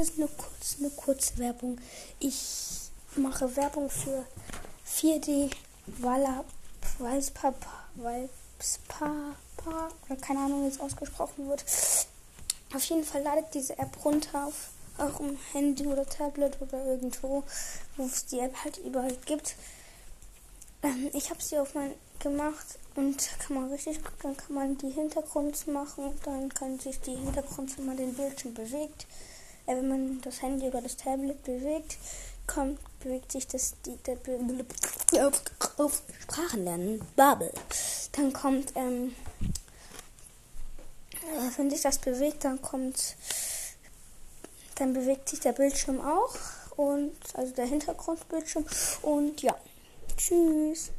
ist 0.00 0.16
eine 0.16 0.28
kurze, 0.28 0.78
eine 0.78 0.90
kurze 0.90 1.38
Werbung. 1.38 1.78
Ich 2.20 2.90
mache 3.16 3.56
Werbung 3.56 3.90
für 3.90 4.24
4D 4.86 5.50
Walla 5.86 6.44
Walspapa 6.98 7.84
Walspapa 7.96 9.34
oder 10.06 10.16
keine 10.20 10.40
Ahnung, 10.40 10.64
wie 10.64 10.68
es 10.68 10.80
ausgesprochen 10.80 11.48
wird. 11.48 11.64
Auf 12.74 12.84
jeden 12.84 13.04
Fall 13.04 13.22
ladet 13.22 13.54
diese 13.54 13.78
App 13.78 14.04
runter 14.04 14.46
auf 14.46 14.70
eurem 14.98 15.38
Handy 15.52 15.86
oder 15.86 16.04
Tablet 16.06 16.60
oder 16.60 16.84
irgendwo, 16.84 17.44
wo 17.96 18.04
es 18.04 18.26
die 18.26 18.40
App 18.40 18.54
halt 18.64 18.78
überall 18.78 19.16
gibt. 19.26 19.56
Ähm, 20.82 21.10
ich 21.12 21.30
habe 21.30 21.42
sie 21.42 21.58
auf 21.58 21.74
mein 21.74 21.94
gemacht 22.18 22.78
und 22.94 23.28
kann 23.38 23.56
man 23.56 23.70
richtig, 23.70 24.00
dann 24.22 24.36
kann 24.36 24.54
man 24.54 24.78
die 24.78 24.90
Hintergrunds 24.90 25.66
machen, 25.66 26.12
dann 26.24 26.48
kann 26.48 26.78
sich 26.78 27.00
die 27.00 27.14
Hintergrund, 27.14 27.76
wenn 27.78 27.86
man 27.86 27.96
den 27.96 28.14
Bildschirm 28.14 28.54
bewegt, 28.54 29.06
wenn 29.76 29.88
man 29.88 30.20
das 30.22 30.42
Handy 30.42 30.66
oder 30.66 30.80
das 30.80 30.96
Tablet 30.96 31.42
bewegt, 31.44 31.98
kommt, 32.46 32.78
bewegt 33.00 33.32
sich 33.32 33.46
das 33.46 33.74
die, 33.84 33.96
der, 33.98 34.16
auf, 35.26 35.42
auf 35.76 36.02
Sprachen 36.22 36.64
lernen, 36.64 37.00
Babel. 37.14 37.52
Dann 38.12 38.32
kommt, 38.32 38.72
ähm, 38.74 39.14
äh, 41.12 41.56
wenn 41.56 41.70
sich 41.70 41.82
das 41.82 41.98
bewegt, 41.98 42.44
dann 42.44 42.60
kommt, 42.60 43.16
dann 44.76 44.94
bewegt 44.94 45.28
sich 45.28 45.40
der 45.40 45.52
Bildschirm 45.52 46.00
auch 46.00 46.34
und 46.76 47.14
also 47.34 47.52
der 47.54 47.66
Hintergrundbildschirm 47.66 48.64
und 49.02 49.42
ja, 49.42 49.54
tschüss. 50.16 50.90